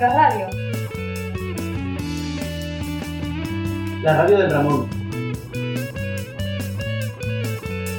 [0.00, 0.48] Radio.
[4.02, 4.88] La radio del Ramón.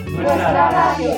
[0.06, 1.18] Nuestra radio.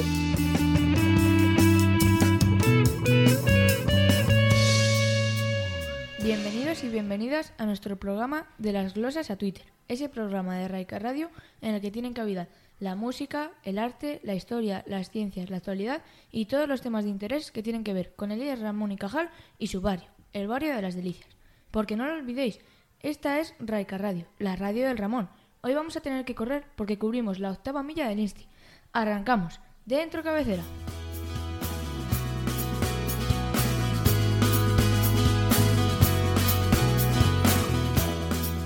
[6.24, 10.98] Bienvenidos y bienvenidas a nuestro programa de las glosas a Twitter, ese programa de Raica
[10.98, 11.30] Radio
[11.62, 12.48] en el que tienen cabida
[12.80, 16.02] la música, el arte, la historia, las ciencias, la actualidad
[16.32, 19.30] y todos los temas de interés que tienen que ver con Elías Ramón y Cajal
[19.60, 21.30] y su barrio, el barrio de las Delicias.
[21.72, 22.60] Porque no lo olvidéis,
[23.00, 25.30] esta es Raica Radio, la radio del Ramón.
[25.62, 28.48] Hoy vamos a tener que correr porque cubrimos la octava milla del Insti.
[28.94, 29.60] Arrancamos.
[29.86, 30.64] Dentro cabecera.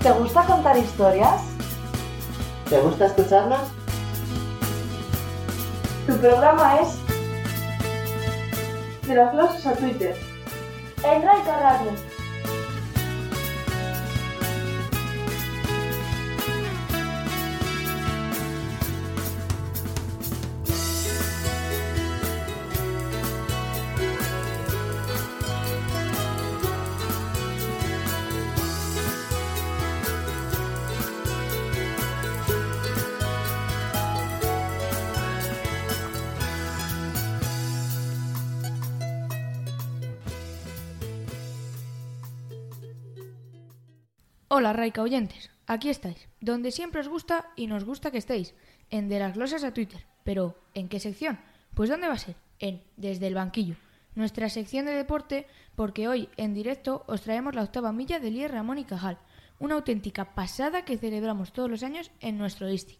[0.01, 1.41] ¿Te gusta contar historias?
[2.69, 3.61] ¿Te gusta escucharnos?
[6.05, 6.99] Tu programa es
[9.07, 10.15] de las a Twitter.
[11.03, 12.14] En Raica Radio.
[44.57, 48.55] Hola Raica oyentes, aquí estáis, donde siempre os gusta y nos gusta que estéis,
[48.89, 50.05] en De las Glosas a Twitter.
[50.23, 51.37] Pero, ¿en qué sección?
[51.73, 52.37] Pues ¿dónde va a ser?
[52.59, 53.75] En Desde el Banquillo,
[54.15, 55.45] nuestra sección de deporte,
[55.75, 59.17] porque hoy en directo os traemos la octava milla de Lier Ramón y Cajal,
[59.59, 62.97] una auténtica pasada que celebramos todos los años en nuestro ISTI.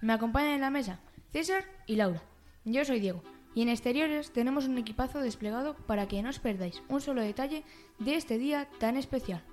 [0.00, 0.98] Me acompañan en la mesa
[1.30, 2.24] César y Laura.
[2.64, 3.22] Yo soy Diego.
[3.54, 7.62] Y en exteriores tenemos un equipazo desplegado para que no os perdáis un solo detalle
[8.00, 9.44] de este día tan especial.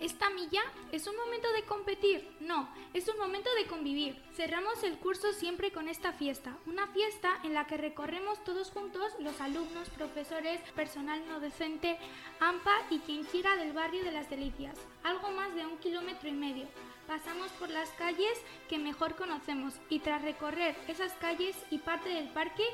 [0.00, 0.62] ¿Esta milla
[0.92, 2.26] es un momento de competir?
[2.40, 4.16] No, es un momento de convivir.
[4.34, 9.12] Cerramos el curso siempre con esta fiesta, una fiesta en la que recorremos todos juntos
[9.18, 11.98] los alumnos, profesores, personal no docente,
[12.40, 16.32] AMPA y quien quiera del barrio de las Delicias, algo más de un kilómetro y
[16.32, 16.66] medio.
[17.06, 18.40] Pasamos por las calles
[18.70, 22.64] que mejor conocemos y tras recorrer esas calles y parte del parque,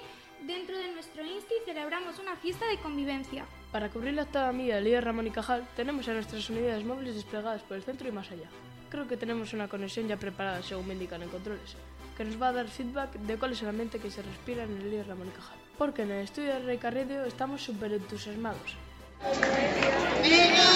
[0.42, 3.46] dentro de nuestro Insti celebramos una fiesta de convivencia.
[3.72, 7.14] Para cubrir la octava milla de Líder Ramón y Cajal, tenemos a nuestras unidades móviles
[7.14, 8.48] desplegadas por el centro y más allá.
[8.90, 11.76] Creo que tenemos una conexión ya preparada, según me indican en controles,
[12.16, 14.76] que nos va a dar feedback de cuál es el ambiente que se respira en
[14.76, 15.58] el Líder Ramón y Cajal.
[15.76, 16.80] Porque en el estudio de Rey
[17.26, 18.76] estamos súper entusiasmados.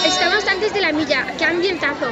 [0.04, 2.06] Estamos antes de la milla, qué ambientazo.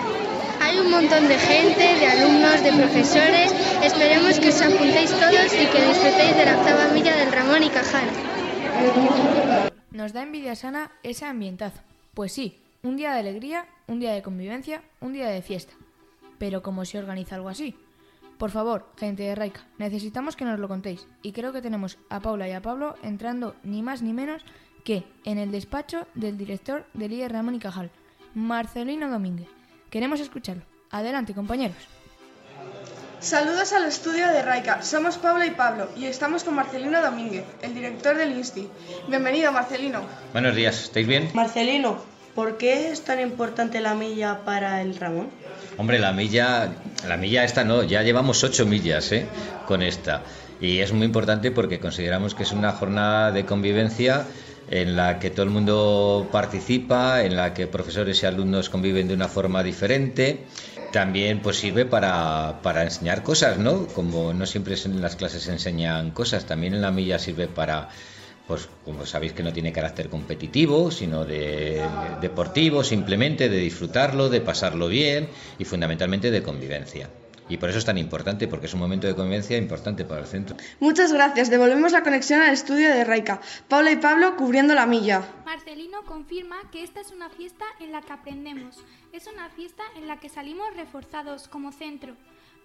[0.61, 3.53] Hay un montón de gente, de alumnos, de profesores.
[3.83, 7.71] Esperemos que os apuntéis todos y que disfrutéis de la octava milla del Ramón y
[7.71, 9.68] Cajal.
[9.99, 11.81] Nos da envidia sana ese ambientazo.
[12.15, 15.75] Pues sí, un día de alegría, un día de convivencia, un día de fiesta.
[16.39, 17.75] Pero ¿cómo se organiza algo así?
[18.39, 21.09] Por favor, gente de Raica, necesitamos que nos lo contéis.
[21.21, 24.45] Y creo que tenemos a Paula y a Pablo entrando ni más ni menos
[24.85, 27.91] que en el despacho del director del líder Ramón y Cajal,
[28.37, 29.49] Marcelino Domínguez.
[29.91, 30.63] Queremos escucharlo.
[30.93, 31.98] Adelante, compañeros.
[33.21, 34.81] Saludos al estudio de Raica.
[34.83, 38.69] Somos Pablo y Pablo y estamos con Marcelino Domínguez, el director del INSTI.
[39.09, 40.03] Bienvenido, Marcelino.
[40.33, 41.29] Buenos días, ¿estáis bien?
[41.35, 41.99] Marcelino,
[42.37, 45.31] ¿por qué es tan importante la milla para el Ramón?
[45.79, 46.69] Hombre, la milla,
[47.09, 49.27] la milla esta no, ya llevamos ocho millas ¿eh?
[49.67, 50.23] con esta.
[50.61, 54.27] Y es muy importante porque consideramos que es una jornada de convivencia
[54.71, 59.15] en la que todo el mundo participa, en la que profesores y alumnos conviven de
[59.15, 60.45] una forma diferente.
[60.93, 63.87] También pues sirve para, para enseñar cosas, ¿no?
[63.89, 67.89] Como no siempre en las clases se enseñan cosas, también en la milla sirve para,
[68.47, 71.83] pues como sabéis que no tiene carácter competitivo, sino de,
[72.23, 75.29] deportivo, simplemente de disfrutarlo, de pasarlo bien
[75.59, 77.11] y fundamentalmente de convivencia.
[77.49, 80.27] Y por eso es tan importante, porque es un momento de convivencia importante para el
[80.27, 80.57] centro.
[80.81, 81.51] Muchas gracias.
[81.51, 83.41] Devolvemos la conexión al estudio de Raica.
[83.69, 85.23] Paula y Pablo cubriendo la milla.
[85.45, 88.77] Marcelino confirma que esta es una fiesta en la que aprendemos.
[89.13, 92.15] Es una fiesta en la que salimos reforzados como centro.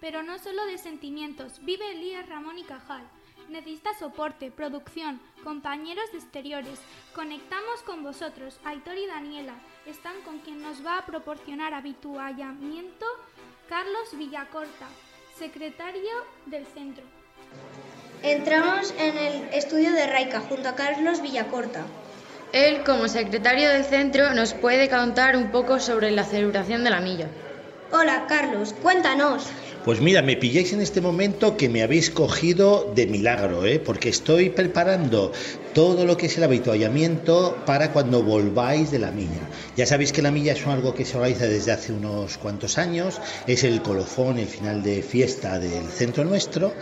[0.00, 1.60] Pero no solo de sentimientos.
[1.64, 3.04] Vive Elías Ramón y Cajal.
[3.48, 6.78] Necesita soporte, producción, compañeros de exteriores.
[7.14, 9.54] Conectamos con vosotros, Aitor y Daniela.
[9.86, 13.06] Están con quien nos va a proporcionar habituallamiento
[13.68, 14.86] Carlos Villacorta,
[15.38, 16.12] secretario
[16.44, 17.02] del centro.
[18.22, 21.80] Entramos en el estudio de Raica junto a Carlos Villacorta.
[22.52, 27.00] Él, como secretario del centro, nos puede contar un poco sobre la celebración de la
[27.00, 27.28] milla.
[27.90, 29.46] Hola, Carlos, cuéntanos.
[29.84, 33.78] Pues mira, me pilláis en este momento que me habéis cogido de milagro, ¿eh?
[33.78, 35.32] porque estoy preparando
[35.74, 39.48] todo lo que es el habituallamiento para cuando volváis de la milla.
[39.76, 43.20] Ya sabéis que la milla es algo que se organiza desde hace unos cuantos años,
[43.46, 46.72] es el colofón, el final de fiesta del centro nuestro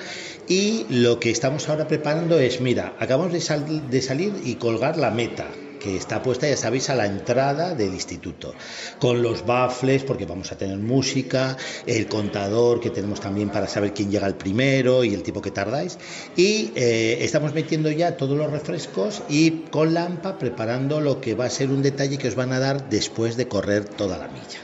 [0.46, 5.46] y lo que estamos ahora preparando es, mira, acabamos de salir y colgar la meta,
[5.82, 8.54] que está puesta, ya sabéis, a la entrada del instituto,
[8.98, 11.56] con los baffles, porque vamos a tener música,
[11.86, 15.50] el contador que tenemos también para saber quién llega el primero y el tiempo que
[15.50, 15.98] tardáis,
[16.36, 21.46] y eh, estamos metiendo ya todos los refrescos y con Lampa preparando lo que va
[21.46, 24.60] a ser un detalle que os van a dar después de correr toda la milla.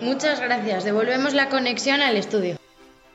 [0.00, 2.56] Muchas gracias, devolvemos la conexión al estudio.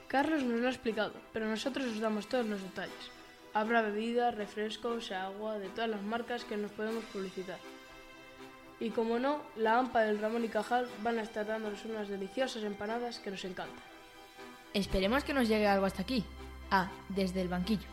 [0.07, 3.19] Carlos nos lo ha explicado, pero nosotros os damos todos los detalles.
[3.59, 7.59] Habrá bebidas, refrescos, agua, de todas las marcas que nos podemos publicitar.
[8.79, 12.63] Y como no, la AMPA del Ramón y Cajal van a estar dándonos unas deliciosas
[12.63, 13.83] empanadas que nos encantan.
[14.73, 16.23] Esperemos que nos llegue algo hasta aquí.
[16.71, 17.85] Ah, desde el banquillo.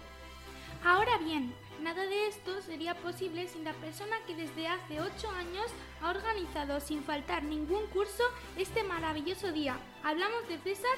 [0.84, 1.52] Ahora bien,
[1.82, 5.66] nada de esto sería posible sin la persona que desde hace ocho años
[6.00, 8.22] ha organizado sin faltar ningún curso
[8.56, 9.76] este maravilloso día.
[10.04, 10.96] Hablamos de César,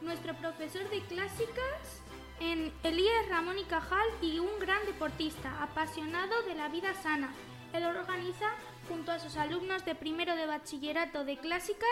[0.00, 2.05] nuestro profesor de clásicas
[2.40, 7.32] en Elías Ramón y Cajal y un gran deportista, apasionado de la vida sana.
[7.72, 8.46] Él organiza,
[8.88, 11.88] junto a sus alumnos de primero de bachillerato de clásicas,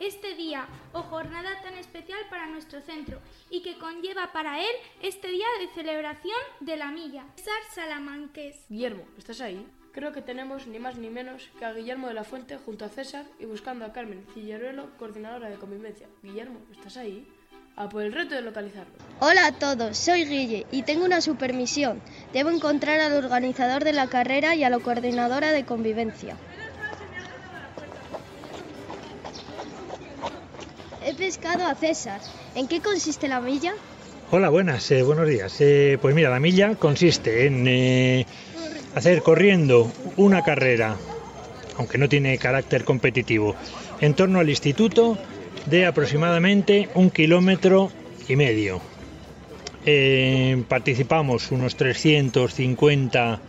[0.00, 3.20] este día o jornada tan especial para nuestro centro
[3.50, 7.24] y que conlleva para él este día de celebración de la milla.
[7.36, 8.64] César Salamanques.
[8.68, 9.66] Guillermo, ¿estás ahí?
[9.92, 12.90] Creo que tenemos ni más ni menos que a Guillermo de la Fuente junto a
[12.90, 16.06] César y buscando a Carmen Cilleruelo, coordinadora de convivencia.
[16.22, 17.26] Guillermo, ¿estás ahí?
[17.76, 18.90] A por el reto de localizarlo.
[19.20, 22.00] Hola a todos, soy Guille y tengo una supermisión.
[22.32, 26.36] Debo encontrar al organizador de la carrera y a la coordinadora de convivencia.
[31.04, 32.20] He pescado a César.
[32.54, 33.74] ¿En qué consiste la milla?
[34.30, 35.54] Hola, buenas, eh, buenos días.
[35.60, 38.26] Eh, pues mira, la milla consiste en eh,
[38.94, 40.96] hacer corriendo una carrera,
[41.76, 43.54] aunque no tiene carácter competitivo,
[44.00, 45.16] en torno al instituto
[45.66, 47.90] de aproximadamente un kilómetro
[48.28, 48.80] y medio.
[49.84, 53.40] Eh, participamos unos 350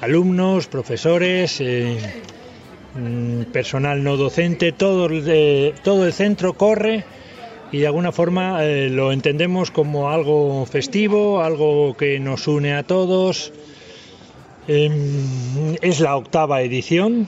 [0.00, 1.96] alumnos, profesores, eh,
[2.94, 5.08] mm, personal no docente, todo,
[5.84, 7.04] todo el centro corre
[7.72, 12.82] y de alguna forma eh, lo entendemos como algo festivo, algo que nos une a
[12.82, 13.52] todos.
[14.66, 17.26] Em, es la octava edición,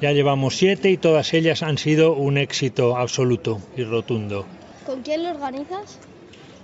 [0.00, 4.46] ya llevamos siete y todas ellas han sido un éxito absoluto y rotundo.
[4.86, 5.98] ¿Con quién lo organizas?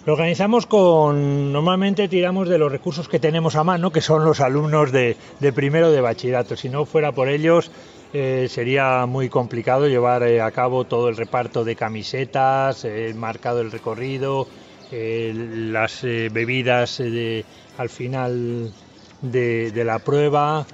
[0.07, 4.41] Lo organizamos con, normalmente tiramos de los recursos que tenemos a mano, que son los
[4.41, 5.17] alumnos de,
[5.55, 6.57] primero de bachillerato.
[6.57, 7.71] Si no fuera por ellos,
[8.15, 13.59] eh, sería muy complicado llevar eh, a cabo todo el reparto de camisetas, el marcado
[13.59, 14.49] del recorrido,
[14.91, 17.01] las eh, bebidas
[17.79, 18.73] al final
[19.21, 20.67] de la prueba,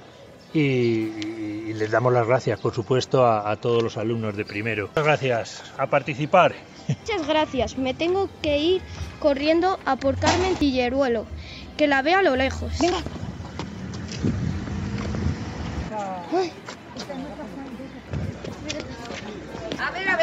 [0.57, 4.87] y, les damos las gracias, por supuesto, a, todos los alumnos de primero.
[4.87, 6.55] Muchas gracias, a participar.
[6.87, 8.81] Muchas gracias, me tengo que ir
[9.19, 11.25] corriendo a por Carmen Tilleruelo,
[11.77, 12.71] que la veo a lo lejos.
[12.79, 12.97] Venga.
[15.95, 16.66] A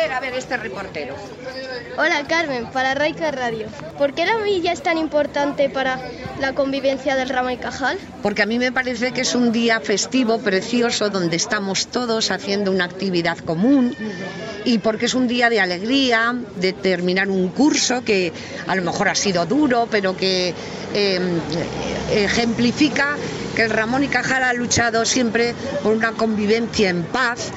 [0.05, 1.15] a ver, a ver, este reportero.
[1.97, 3.69] Hola Carmen, para Raica Radio.
[3.97, 5.99] ¿Por qué la milla es tan importante para
[6.41, 7.99] la convivencia del ramo y cajal?
[8.23, 12.71] Porque a mí me parece que es un día festivo, precioso, donde estamos todos haciendo
[12.71, 13.97] una actividad común
[14.67, 18.33] y porque es un día de alegría, de terminar un curso que
[18.67, 20.53] a lo mejor ha sido duro, pero que
[20.93, 21.41] em,
[22.13, 23.17] ejemplifica
[23.57, 27.51] que el Ramón y Cajal ha luchado siempre por una convivencia en paz,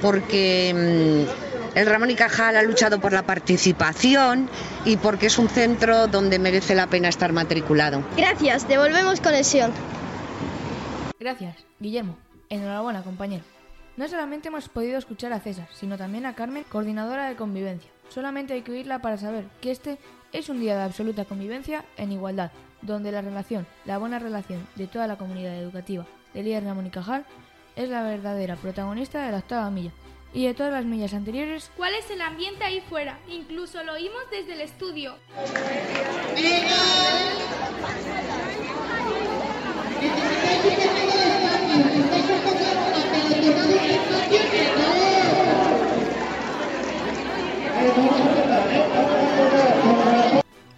[0.00, 1.26] porque em,
[1.74, 4.48] el Ramón y Cajal ha luchado por la participación
[4.84, 8.02] y porque es un centro donde merece la pena estar matriculado.
[8.16, 9.72] Gracias, devolvemos conexión.
[11.18, 12.16] Gracias, Guillermo.
[12.48, 13.44] Enhorabuena, compañero.
[13.96, 17.90] No solamente hemos podido escuchar a César, sino también a Carmen, coordinadora de convivencia.
[18.08, 19.98] Solamente hay que oírla para saber que este
[20.32, 22.50] es un día de absoluta convivencia en igualdad,
[22.82, 26.90] donde la relación, la buena relación de toda la comunidad educativa de líder Ramón y
[26.90, 27.24] Cajal
[27.76, 29.92] es la verdadera protagonista de la octava milla
[30.32, 31.70] y de todas las millas anteriores.
[31.76, 33.18] ¿Cuál es el ambiente ahí fuera?
[33.28, 35.16] Incluso lo oímos desde el estudio.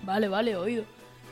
[0.03, 0.85] Vale, vale, oído.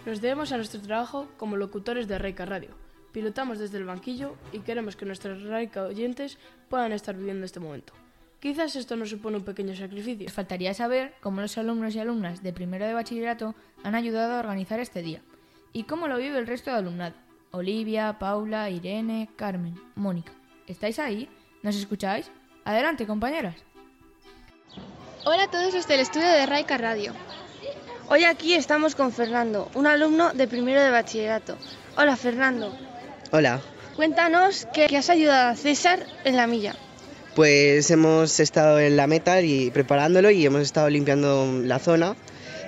[0.07, 2.71] Nos debemos a nuestro trabajo como locutores de Reika Radio.
[3.13, 7.93] Pilotamos desde el banquillo y queremos que nuestros Reika oyentes puedan estar viviendo este momento.
[8.41, 10.25] Quizás esto nos supone un pequeño sacrificio.
[10.25, 13.55] Nos faltaría saber cómo los alumnos y alumnas de primero de bachillerato
[13.85, 15.21] han ayudado a organizar este día
[15.75, 17.15] y cómo lo vive el resto de alumnado.
[17.51, 20.33] Olivia, Paula, Irene, Carmen, Mónica.
[20.67, 21.29] ¿Estáis ahí?
[21.63, 22.31] ¿Nos escucháis?
[22.65, 23.57] Adelante, compañeras.
[25.27, 27.13] Hola a todos los del estudio de Raika Radio.
[28.09, 31.59] Hoy aquí estamos con Fernando, un alumno de primero de bachillerato.
[31.97, 32.75] Hola Fernando,
[33.33, 33.61] Hola,
[33.97, 36.75] cuéntanos qué has ayudado a César en la milla.
[37.35, 42.17] Pues hemos estado en la meta y preparándolo y hemos estado limpiando la zona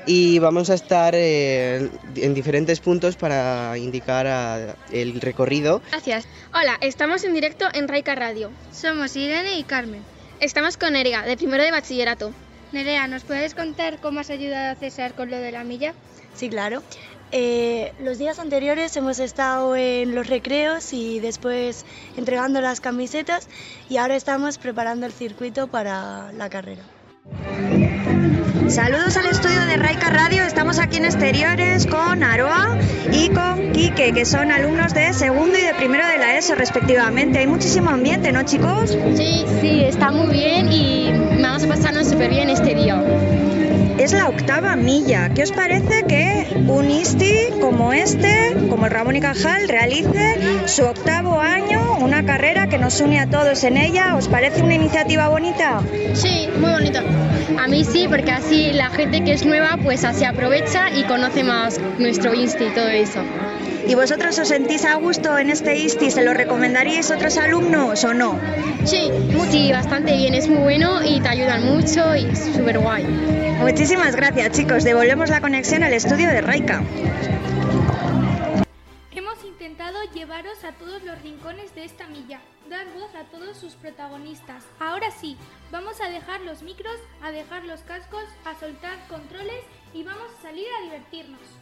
[0.07, 5.81] y vamos a estar eh, en diferentes puntos para indicar a- el recorrido.
[5.91, 6.27] Gracias.
[6.55, 8.51] Hola, estamos en directo en Raika Radio.
[8.73, 10.03] Somos Irene y Carmen.
[10.41, 12.33] Estamos con Nerea, de primero de bachillerato.
[12.73, 15.95] Nerea, ¿nos puedes contar cómo has ayudado a César con lo de la milla?
[16.35, 16.83] Sí, claro.
[17.35, 21.87] Eh, los días anteriores hemos estado en los recreos y después
[22.19, 23.49] entregando las camisetas
[23.89, 26.83] y ahora estamos preparando el circuito para la carrera.
[28.69, 30.43] Saludos al estudio de Raika Radio.
[30.45, 32.79] Estamos aquí en exteriores con Aroa
[33.11, 37.39] y con Quique, que son alumnos de segundo y de primero de la ESO respectivamente.
[37.39, 38.97] Hay muchísimo ambiente, ¿no, chicos?
[39.15, 41.13] Sí, sí, está muy bien y
[41.43, 43.03] vamos a pasarnos súper bien este día.
[43.99, 45.31] Es la octava milla.
[45.35, 50.85] ¿Qué os parece que un ISTI como este, como el Ramón y Cajal, realice su
[50.85, 54.17] octavo año, una carrera que nos une a todos en ella?
[54.17, 55.81] ¿Os parece una iniciativa bonita?
[56.15, 57.01] Sí, muy bonito.
[57.59, 61.45] A mí sí, porque así la gente que es nueva pues así aprovecha y conoce
[61.45, 63.21] más nuestro Insti y todo eso.
[63.87, 66.11] ¿Y vosotros os sentís a gusto en este ISTI?
[66.11, 68.39] ¿Se lo recomendaríais a otros alumnos o no?
[68.85, 69.11] Sí,
[69.51, 73.05] sí, bastante bien, es muy bueno y te ayudan mucho y es súper guay.
[73.61, 74.85] Muchísimas gracias, chicos.
[74.85, 76.83] Devolvemos la conexión al estudio de Raika.
[79.11, 83.75] Hemos intentado llevaros a todos los rincones de esta milla, dar voz a todos sus
[83.75, 84.65] protagonistas.
[84.79, 85.37] Ahora sí,
[85.73, 90.43] vamos a dejar los micros, a dejar los cascos, a soltar controles y vamos a
[90.43, 91.62] salir a divertirnos.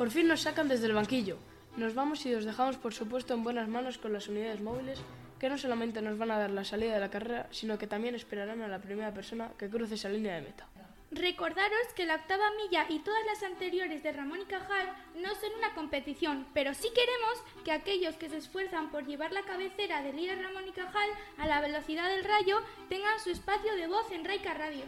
[0.00, 1.36] Por fin nos sacan desde el banquillo.
[1.76, 4.98] Nos vamos y os dejamos, por supuesto, en buenas manos con las unidades móviles,
[5.38, 8.14] que no solamente nos van a dar la salida de la carrera, sino que también
[8.14, 10.66] esperarán a la primera persona que cruce esa línea de meta.
[11.10, 15.50] Recordaros que la octava milla y todas las anteriores de Ramón y Cajal no son
[15.58, 20.16] una competición, pero sí queremos que aquellos que se esfuerzan por llevar la cabecera del
[20.16, 24.24] líder Ramón y Cajal a la velocidad del rayo tengan su espacio de voz en
[24.24, 24.84] Raika Radio.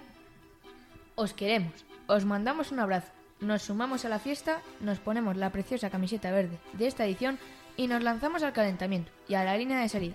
[1.16, 5.90] Os queremos, os mandamos un abrazo, nos sumamos a la fiesta, nos ponemos la preciosa
[5.90, 7.38] camiseta verde de esta edición
[7.76, 10.14] y nos lanzamos al calentamiento y a la línea de salida.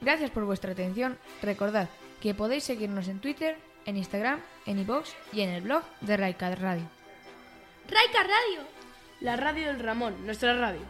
[0.00, 1.88] Gracias por vuestra atención, recordad
[2.20, 6.54] que podéis seguirnos en Twitter, en Instagram, en iVoox y en el blog de Raika
[6.54, 6.88] Radio.
[7.88, 8.66] Raika Radio.
[9.20, 10.80] La radio del Ramón, nuestra radio.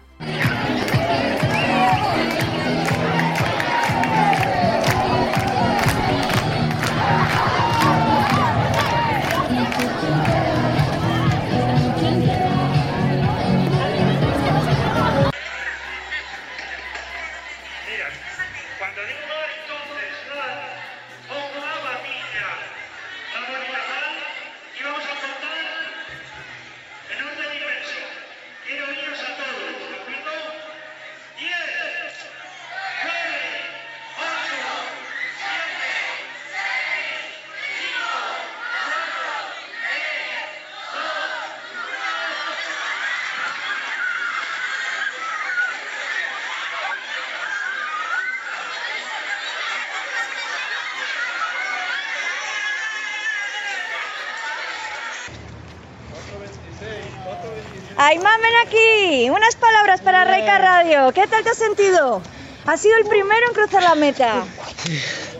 [58.08, 59.28] ¡Ay, mamen aquí!
[59.28, 61.12] Unas palabras para Raika Radio.
[61.12, 62.22] ¿Qué tal te has sentido?
[62.64, 64.44] Has sido el primero en cruzar la meta.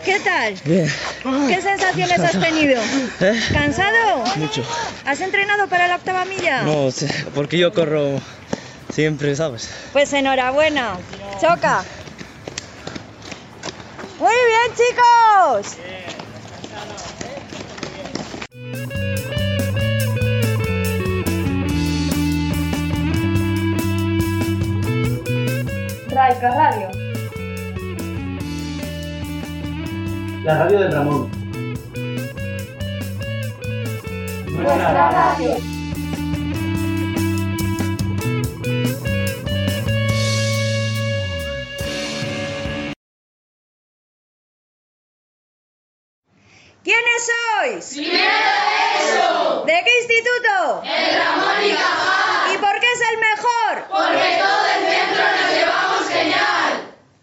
[0.04, 0.52] ¿Qué tal?
[0.66, 0.86] Bien.
[1.48, 2.78] ¿Qué sensaciones has tenido?
[3.20, 3.40] ¿Eh?
[3.54, 4.22] ¿Cansado?
[4.36, 4.62] Mucho.
[5.06, 6.60] ¿Has entrenado para la octava milla?
[6.60, 8.20] No, sé, porque yo corro
[8.92, 9.70] siempre, ¿sabes?
[9.94, 10.98] Pues enhorabuena.
[11.40, 11.82] Choca.
[14.18, 15.87] Muy bien, chicos.
[26.28, 26.90] Raika Radio.
[30.44, 31.30] La radio del Ramón.
[34.52, 35.77] Nuestra radio.